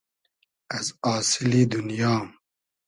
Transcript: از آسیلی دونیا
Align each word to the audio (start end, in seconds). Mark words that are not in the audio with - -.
از 0.77 0.87
آسیلی 1.15 1.65
دونیا 1.65 2.33